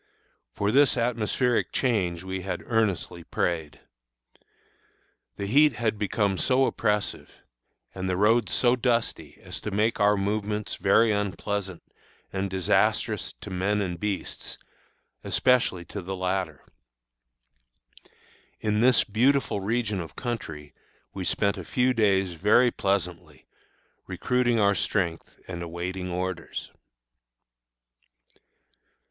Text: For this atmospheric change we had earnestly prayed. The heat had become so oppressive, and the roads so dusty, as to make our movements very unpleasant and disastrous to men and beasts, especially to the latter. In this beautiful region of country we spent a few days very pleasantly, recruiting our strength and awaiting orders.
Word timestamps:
For 0.55 0.71
this 0.71 0.97
atmospheric 0.97 1.71
change 1.71 2.23
we 2.23 2.41
had 2.41 2.63
earnestly 2.65 3.23
prayed. 3.23 3.79
The 5.35 5.45
heat 5.45 5.73
had 5.75 5.99
become 5.99 6.39
so 6.39 6.65
oppressive, 6.65 7.29
and 7.93 8.09
the 8.09 8.17
roads 8.17 8.51
so 8.51 8.75
dusty, 8.75 9.37
as 9.43 9.61
to 9.61 9.69
make 9.69 9.99
our 9.99 10.17
movements 10.17 10.73
very 10.77 11.11
unpleasant 11.11 11.83
and 12.33 12.49
disastrous 12.49 13.33
to 13.41 13.51
men 13.51 13.79
and 13.79 13.99
beasts, 13.99 14.57
especially 15.23 15.85
to 15.85 16.01
the 16.01 16.15
latter. 16.15 16.65
In 18.59 18.81
this 18.81 19.03
beautiful 19.03 19.59
region 19.59 19.99
of 20.01 20.15
country 20.15 20.73
we 21.13 21.23
spent 21.25 21.59
a 21.59 21.63
few 21.63 21.93
days 21.93 22.33
very 22.33 22.71
pleasantly, 22.71 23.45
recruiting 24.07 24.59
our 24.59 24.73
strength 24.73 25.37
and 25.47 25.61
awaiting 25.61 26.09
orders. 26.09 26.71